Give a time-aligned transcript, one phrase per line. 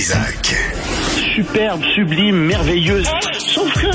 [0.00, 0.56] Trisac.
[1.36, 3.06] superbe, sublime, merveilleuse.
[3.38, 3.90] Sauf que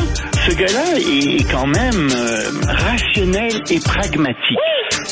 [0.48, 4.60] ce gars-là est quand même euh, rationnel et pragmatique.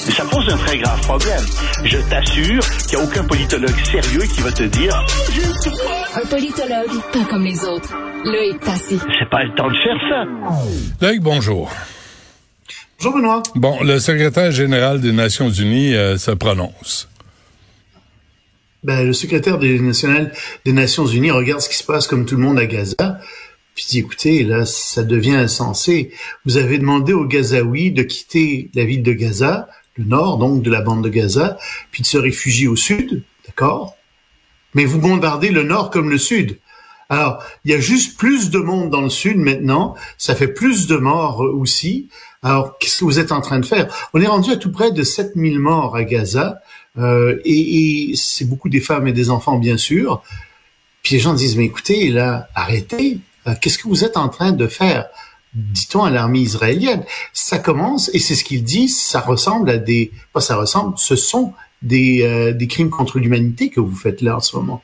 [0.05, 1.43] Mais ça pose un très grave problème.
[1.83, 5.03] Je t'assure qu'il n'y a aucun politologue sérieux qui va te dire
[6.13, 7.91] Un politologue, pas comme les autres.
[8.25, 8.99] Loïc Tassi.
[9.17, 11.07] c'est pas le temps de faire ça.
[11.07, 11.71] Loïc, bonjour.
[12.99, 13.41] Bonjour Benoît.
[13.55, 17.09] Bon, le secrétaire général des Nations Unies euh, se prononce.
[18.83, 19.79] Ben, le secrétaire des,
[20.65, 23.19] Nations Unies regarde ce qui se passe comme tout le monde à Gaza,
[23.75, 26.11] puis dit écoutez, là, ça devient insensé.
[26.45, 30.69] Vous avez demandé aux Gazaouis de quitter la ville de Gaza, le nord donc de
[30.69, 31.57] la bande de Gaza,
[31.91, 33.95] puis de se réfugier au sud, d'accord?
[34.73, 36.59] Mais vous bombardez le nord comme le sud.
[37.09, 40.87] Alors, il y a juste plus de monde dans le sud maintenant, ça fait plus
[40.87, 42.09] de morts aussi.
[42.41, 44.09] Alors, qu'est-ce que vous êtes en train de faire?
[44.13, 46.59] On est rendu à tout près de 7000 morts à Gaza,
[46.97, 50.23] euh, et, et c'est beaucoup des femmes et des enfants, bien sûr.
[51.01, 54.53] Puis les gens disent, mais écoutez, là, arrêtez, Euh, qu'est-ce que vous êtes en train
[54.53, 55.07] de faire?
[55.53, 57.03] Dit-on à l'armée israélienne.
[57.33, 60.11] Ça commence, et c'est ce qu'ils disent, ça ressemble à des...
[60.31, 64.37] Pas ça ressemble, ce sont des, euh, des crimes contre l'humanité que vous faites là
[64.37, 64.81] en ce moment.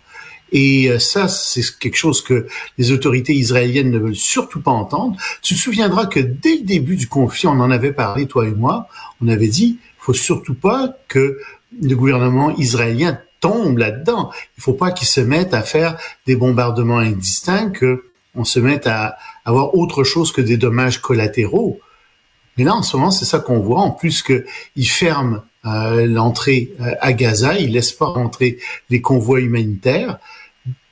[0.52, 5.16] Et euh, ça, c'est quelque chose que les autorités israéliennes ne veulent surtout pas entendre.
[5.42, 8.52] Tu te souviendras que dès le début du conflit, on en avait parlé, toi et
[8.52, 8.90] moi,
[9.22, 11.40] on avait dit, faut surtout pas que
[11.82, 14.32] le gouvernement israélien tombe là-dedans.
[14.58, 18.88] Il faut pas qu'il se mette à faire des bombardements indistincts, que on se mette
[18.88, 21.80] à avoir autre chose que des dommages collatéraux.
[22.58, 23.82] Mais là, en ce moment, c'est ça qu'on voit.
[23.82, 28.60] En plus qu'ils ferment euh, l'entrée euh, à Gaza, ils laissent pas rentrer
[28.90, 30.20] les convois humanitaires.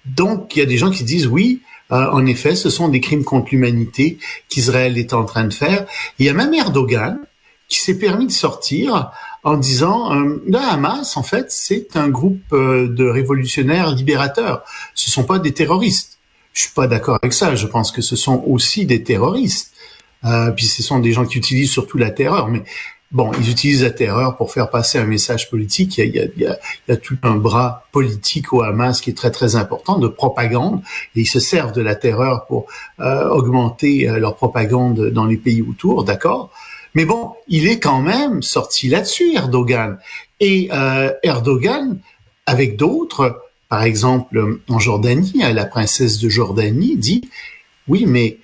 [0.06, 1.62] Donc, il y a des gens qui disent oui,
[1.92, 4.18] euh, en effet, ce sont des crimes contre l'humanité
[4.50, 5.86] qu'Israël est en train de faire.
[6.20, 7.20] Il y a même Erdogan
[7.68, 9.12] qui s'est permis de sortir
[9.44, 14.64] en disant euh, Hamas, en fait, c'est un groupe euh, de révolutionnaires libérateurs.
[14.94, 16.18] Ce sont pas des terroristes.
[16.54, 17.56] Je suis pas d'accord avec ça.
[17.56, 19.74] Je pense que ce sont aussi des terroristes.
[20.26, 22.48] Euh, puis ce sont des gens qui utilisent surtout la terreur.
[22.48, 22.64] Mais
[23.12, 25.98] bon, ils utilisent la terreur pour faire passer un message politique.
[25.98, 29.02] Il y a, il y a, il y a tout un bras politique au Hamas
[29.02, 30.82] qui est très très important de propagande.
[31.16, 32.66] Et ils se servent de la terreur pour
[33.00, 36.04] euh, augmenter euh, leur propagande dans les pays autour.
[36.04, 36.52] D'accord?
[36.98, 40.00] Mais bon, il est quand même sorti là-dessus, Erdogan.
[40.40, 42.00] Et euh, Erdogan,
[42.48, 47.30] avec d'autres, par exemple en Jordanie, la princesse de Jordanie dit,
[47.88, 48.40] oui, mais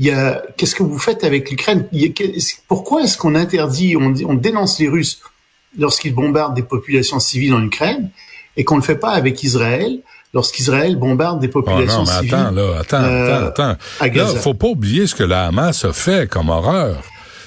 [0.00, 1.88] qu'est-ce que vous faites avec l'Ukraine?
[2.66, 5.20] Pourquoi est-ce qu'on interdit, on, on dénonce les Russes
[5.78, 8.10] lorsqu'ils bombardent des populations civiles en Ukraine
[8.56, 10.00] et qu'on ne le fait pas avec Israël
[10.34, 14.16] lorsqu'Israël bombarde des populations oh non, mais civiles attends, là, attends, euh, attends, attends.
[14.16, 17.00] Là, faut pas oublier ce que la Hamas a fait comme horreur.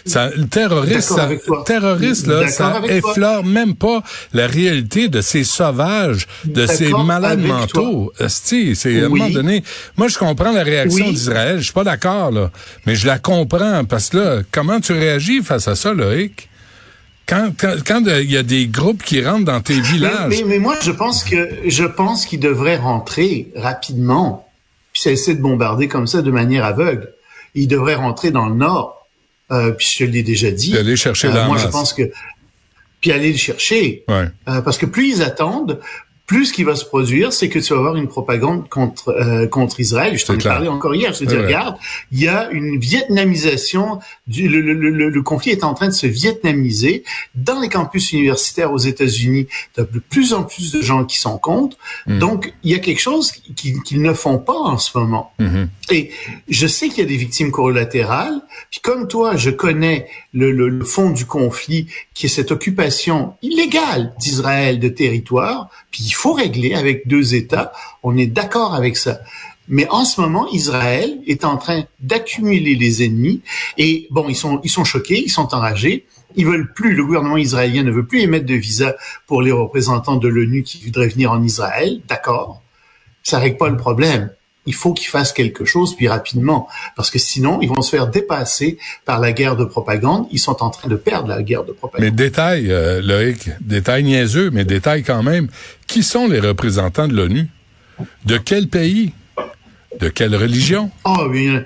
[0.06, 1.30] Ça, le terroriste, ça,
[1.66, 2.92] terroriste là, ça toi.
[2.92, 8.14] effleure même pas la réalité de ces sauvages, de ces malades mentaux.
[8.28, 9.20] C'est à un Oui.
[9.20, 9.64] moment donné.
[9.98, 11.12] Moi, je comprends la réaction Oui.
[11.14, 11.58] d'Israël.
[11.58, 12.52] Je suis pas d'accord là,
[12.86, 16.50] mais je la comprends parce que là, comment tu réagis face à ça, Loïc?
[17.28, 20.60] Quand quand quand il y a des groupes qui rentrent dans tes villages, mais, mais
[20.60, 24.48] moi, je pense que je pense qu'il devrait rentrer rapidement.
[24.94, 27.10] Puis ça essaie de bombarder comme ça de manière aveugle.
[27.56, 28.95] Il devrait rentrer dans le nord.
[29.52, 30.72] Euh, puis je te l'ai déjà dit.
[30.72, 32.12] Puis aller chercher la Moi, je pense que
[33.02, 34.04] puis aller le chercher.
[34.08, 34.30] ouais.
[34.48, 35.80] Euh, parce que plus ils attendent,
[36.26, 39.48] plus ce qui va se produire, c'est que tu vas avoir une propagande contre euh,
[39.48, 40.18] contre Israël.
[40.18, 41.14] Je t'en ai parlé encore hier.
[41.14, 41.78] Je te dis, Ouais, regarde,
[42.12, 44.00] il y a une vietnamisation.
[44.28, 47.04] Du, le, le, le, le conflit est en train de se vietnamiser
[47.36, 49.48] dans les campus universitaires aux États-Unis.
[49.76, 51.78] Tu as de plus en plus de gens qui sont contre.
[52.08, 52.20] Mm.
[52.20, 55.32] Donc, il y a quelque chose qu'ils ne font pas en ce moment.
[55.40, 55.70] Mhm.
[55.92, 56.12] Et
[56.50, 58.42] je sais qu'il y a des victimes collatérales.
[58.72, 63.36] Puis comme toi, je connais le, le, le fond du conflit, qui est cette occupation
[63.42, 65.70] illégale d'Israël de territoire.
[65.92, 67.72] Puis faut régler avec deux États.
[68.04, 69.20] On est d'accord avec ça.
[69.68, 73.42] Mais en ce moment, Israël est en train d'accumuler les ennemis.
[73.78, 76.06] Et bon, ils sont, ils sont choqués, ils sont enragés.
[76.36, 78.96] Ils veulent plus, le gouvernement israélien ne veut plus émettre de visa
[79.26, 82.02] pour les représentants de l'ONU qui voudraient venir en Israël.
[82.08, 82.62] D'accord.
[83.24, 84.30] Ça règle pas le problème
[84.66, 88.08] il faut qu'ils fassent quelque chose, puis rapidement, parce que sinon, ils vont se faire
[88.08, 90.28] dépasser par la guerre de propagande.
[90.32, 92.16] Ils sont en train de perdre la guerre de Mais propagande.
[92.16, 95.50] détail, euh, Loïc, détail niaiseux, mais détail quand même.
[95.88, 97.48] Qui sont les représentants de l'ONU?
[98.26, 99.14] De quel pays?
[100.00, 100.92] De quelle religion?
[101.06, 101.64] Oh, bien,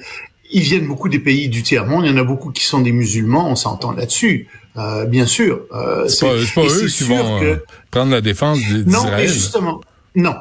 [0.51, 2.05] ils viennent beaucoup des pays du tiers-monde.
[2.05, 3.49] Il y en a beaucoup qui sont des musulmans.
[3.49, 4.47] On s'entend là-dessus.
[4.77, 5.61] Euh, bien sûr.
[5.73, 7.45] Euh, c'est pas, pas eux qui vont que...
[7.45, 7.55] euh,
[7.89, 8.85] prendre la défense d'Israël.
[8.87, 9.81] Non, mais justement,
[10.15, 10.35] non.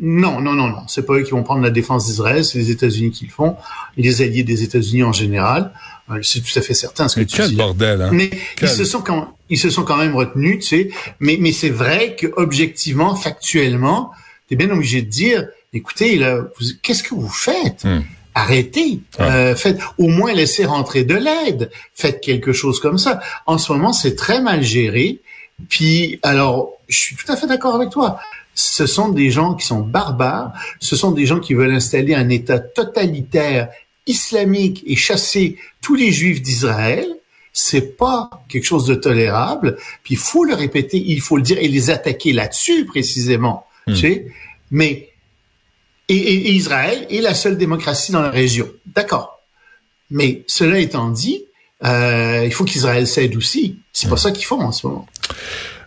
[0.00, 0.82] Non, non, non, non.
[0.88, 3.56] C'est pas eux qui vont prendre la défense d'Israël, c'est les États-Unis qui le font,
[3.96, 5.72] les alliés des États-Unis en général.
[6.10, 8.10] Euh, c'est tout à fait certain ce mais tu quel bordel, hein?
[8.12, 8.68] Mais Quel...
[8.68, 10.90] ils se sont quand ils se sont quand même retenus, tu sais.
[11.20, 14.10] Mais mais c'est vrai que objectivement, factuellement,
[14.48, 16.40] t'es bien obligé de dire, écoutez, là,
[16.82, 17.84] qu'est-ce que vous faites?
[17.84, 18.02] Hmm.
[18.34, 19.26] Arrêtez, Ouais.
[19.26, 23.20] Euh, faites au moins laissez rentrer de l'aide, faites quelque chose comme ça.
[23.46, 25.20] En ce moment, c'est très mal géré.
[25.68, 28.18] Puis alors, je suis tout à fait d'accord avec toi.
[28.54, 30.52] Ce sont des gens qui sont barbares.
[30.80, 33.68] Ce sont des gens qui veulent installer un État totalitaire
[34.06, 37.06] islamique et chasser tous les Juifs d'Israël.
[37.52, 39.76] C'est pas quelque chose de tolérable.
[40.02, 43.66] Puis il faut le répéter, il faut le dire et les attaquer là-dessus précisément.
[43.86, 43.94] Hmm.
[43.94, 44.26] Tu sais,
[44.70, 45.10] mais
[46.08, 48.68] et, et- et Israël est la seule démocratie dans la région.
[48.86, 49.40] D'accord.
[50.10, 51.44] Mais cela étant dit,
[51.84, 53.78] euh, il faut qu'Israël cède aussi.
[53.92, 55.06] C'est pas ça qu'ils font en ce moment.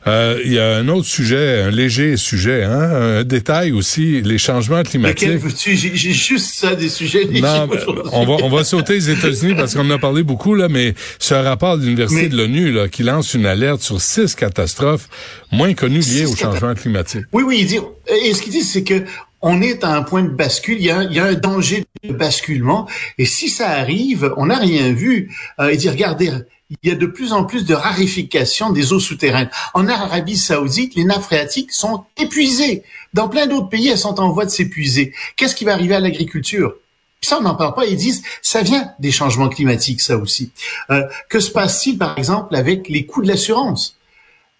[0.07, 2.79] Euh, Il y a un autre sujet, un léger sujet, hein,
[3.19, 5.29] un détail aussi, les changements climatiques.
[5.65, 7.23] J'ai juste ça des sujets.
[7.25, 8.03] légers Non, aujourd'hui.
[8.13, 10.93] on va on va sauter les États-Unis parce qu'on en a parlé beaucoup là, mais
[11.19, 15.09] ce rapport de l'université Mais- de l'ONU là qui lance une alerte sur six catastrophes
[15.51, 17.25] moins connues liées Six au changement climatique.
[17.33, 17.79] Oui, oui, il dit,
[18.25, 19.03] et ce qu'il dit, c'est que
[19.41, 21.83] on est à un point de bascule, il y a, il y a un danger
[22.03, 22.87] de basculement,
[23.19, 25.29] et si ça arrive, on n'a rien vu.
[25.59, 26.31] Euh, il dit, regardez,
[26.69, 29.49] il y a de plus en plus de raréfication des eaux souterraines.
[29.73, 32.83] En Arabie Saoudite, les nappes phréatiques sont épuisées.
[33.13, 35.13] Dans plein d'autres pays, elles sont en voie de s'épuiser.
[35.37, 36.75] Qu'est-ce qui va arriver à l'agriculture?
[37.21, 37.85] Ça, on n'en parle pas.
[37.85, 40.51] Ils disent, ça vient des changements climatiques, ça aussi.
[40.91, 43.97] Euh, que se passe-t-il, par exemple, avec les coûts de l'assurance?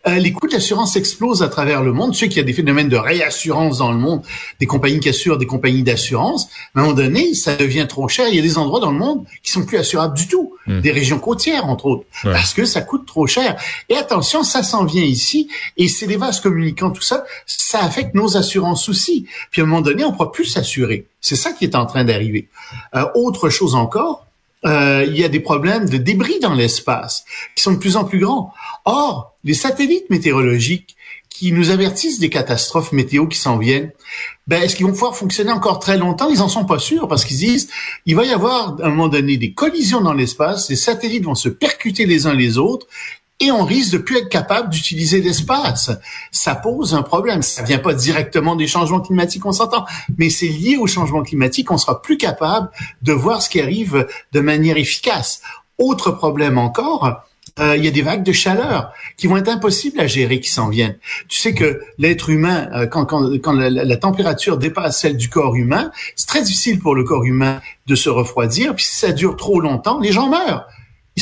[0.08, 2.14] Euh, les coûts de l'assurance explosent à travers le monde.
[2.14, 4.22] Tu sais qu'il y a des phénomènes de réassurance dans le monde,
[4.60, 6.48] des compagnies qui assurent des compagnies d'assurance.
[6.76, 8.28] À un moment donné, ça devient trop cher.
[8.30, 10.82] Il y a des endroits dans le monde qui sont plus assurables du tout, Hmm.
[10.82, 12.34] des régions côtières entre autres, Ouais.
[12.34, 13.56] parce que ça coûte trop cher.
[13.88, 18.16] Et attention, ça s'en vient ici, et c'est des vases communicants, tout ça, ça affecte
[18.16, 19.26] nos assurances aussi.
[19.50, 21.08] Puis à un moment donné, on ne pourra plus s'assurer.
[21.22, 22.50] C'est ça qui est en train d'arriver.
[22.96, 24.27] Euh, autre chose encore,
[24.66, 27.26] euh, il y a des problèmes de débris dans l'espace
[27.56, 28.54] qui sont de plus en plus grands.
[28.86, 30.96] Or, les satellites météorologiques
[31.30, 33.92] qui nous avertissent des catastrophes météo qui s'en viennent,
[34.48, 36.30] ben, est-ce qu'ils vont pouvoir fonctionner encore très longtemps?
[36.30, 37.70] Ils en sont pas sûrs parce qu'ils disent,
[38.08, 41.36] il va y avoir à un moment donné des collisions dans l'espace, les satellites vont
[41.36, 42.88] se percuter les uns les autres
[43.40, 45.92] et on risque de plus être capable d'utiliser l'espace.
[46.32, 47.42] Ça pose un problème.
[47.44, 49.86] Ça vient pas directement des changements climatiques, on s'entend,
[50.18, 51.70] mais c'est lié au changement climatique.
[51.72, 52.70] On sera plus capable
[53.04, 55.42] de voir ce qui arrive de manière efficace.
[55.78, 57.22] Autre problème encore,
[57.60, 60.50] euh, il y a des vagues de chaleur qui vont être impossibles à gérer, qui
[60.50, 60.98] s'en viennent.
[61.28, 63.12] Tu sais que l'être humain, euh, quand,
[63.54, 67.62] la- la température dépasse celle du corps humain, c'est très difficile pour le corps humain
[67.88, 68.76] de se refroidir.
[68.76, 70.68] Puis si ça dure trop longtemps, les gens meurent.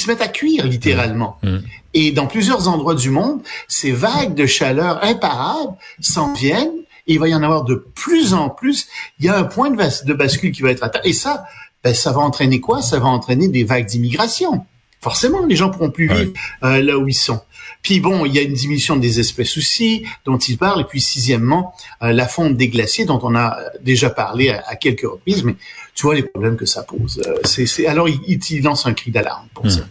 [0.06, 1.38] Se mettent à cuire littéralement.
[1.42, 1.58] Mmh.
[1.96, 7.20] Et dans plusieurs endroits du monde, ces vagues de chaleur imparables s'en viennent et il
[7.20, 8.88] va y en avoir de plus en plus.
[9.20, 11.00] Il y a un point de, bas- de bascule qui va être atteint.
[11.04, 11.46] Et ça,
[11.84, 12.84] ben, ça va entraîner quoi?
[12.84, 14.66] Ça va entraîner des vagues d'immigration.
[15.02, 16.16] Forcément, les gens pourront plus Ouais.
[16.26, 16.34] vivre
[16.64, 17.42] euh, là où ils sont.
[17.84, 20.82] Puis bon, il y a une diminution des espèces aussi dont il parle.
[20.82, 24.76] Et puis sixièmement, euh, la fonte des glaciers dont on a déjà parlé à, à
[24.76, 25.44] quelques reprises.
[25.44, 25.56] Mais
[25.94, 27.22] tu vois les problèmes que ça pose.
[27.28, 29.82] Euh, c'est, alors il, il- lance un cri d'alarme pour ça.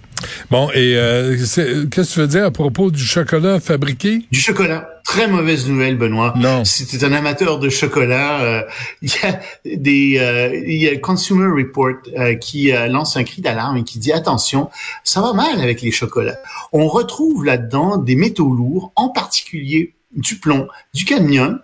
[0.51, 4.21] Bon, et euh, c'est- qu'est-ce que tu veux dire à propos du chocolat fabriqué?
[4.33, 4.89] Du chocolat.
[5.05, 6.33] Très mauvaise nouvelle, Benoît.
[6.37, 6.65] Non.
[6.65, 8.63] Si tu es un amateur de chocolat, euh,
[9.03, 9.41] il y a
[9.77, 13.99] des, euh, y a Consumer Report euh, qui euh, lance un cri d'alarme et qui
[13.99, 14.71] dit attention,
[15.05, 16.39] ça va mal avec les chocolats.
[16.73, 21.61] On retrouve là-dedans des métaux lourds, en particulier du plomb, du cadmium.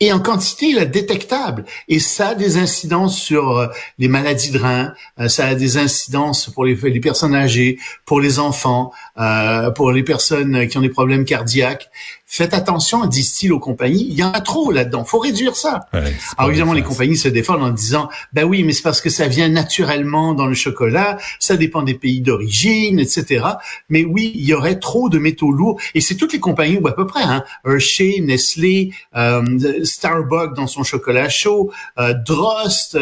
[0.00, 1.64] Et en quantité là, détectable.
[1.88, 5.78] Et ça a des incidences sur euh, les maladies de reins, euh, ça a des
[5.78, 10.82] incidences pour les, les personnes âgées, pour les enfants, euh, pour les personnes qui ont
[10.82, 11.88] des problèmes cardiaques.
[12.36, 15.86] Faites attention, disent-ils aux compagnies, il y en a trop là-dedans, faut réduire ça.
[15.92, 19.08] Ouais, Alors évidemment, les compagnies se défendent en disant, ben oui, mais c'est parce que
[19.08, 23.44] ça vient naturellement dans le chocolat, ça dépend des pays d'origine, etc.
[23.88, 26.88] Mais oui, il y aurait trop de métaux lourds, et c'est toutes les compagnies, ou
[26.88, 32.98] à peu près, hein, Hershey, Nestlé, euh, Starbucks dans son chocolat chaud, euh, Drost,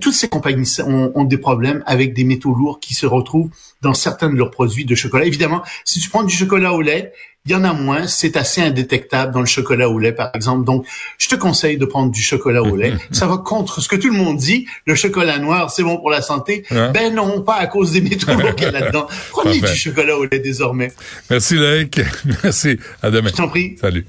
[0.00, 3.50] toutes ces compagnies ont, ont des problèmes avec des métaux lourds qui se retrouvent
[3.82, 5.24] dans certains de leurs produits de chocolat.
[5.26, 7.12] Évidemment, si tu prends du chocolat au lait,
[7.46, 10.64] il y en a moins, c'est assez indétectable dans le chocolat au lait, par exemple.
[10.64, 10.86] Donc,
[11.18, 12.94] je te conseille de prendre du chocolat au lait.
[13.10, 14.66] Ça va contre ce que tout le monde dit.
[14.86, 16.64] Le chocolat noir, c'est bon pour la santé.
[16.70, 19.06] Ben non, pas à cause des métaux lourds qu'il y a là-dedans.
[19.30, 19.74] Prenez Parfait.
[19.74, 20.90] du chocolat au lait désormais.
[21.28, 22.00] Merci Loïc.
[22.42, 22.78] Merci.
[23.02, 23.28] À demain.
[23.28, 23.76] Je t'en prie.
[23.78, 24.06] Salut.